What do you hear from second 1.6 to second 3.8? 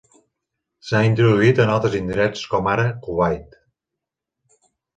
en altres indrets com ara Kuwait.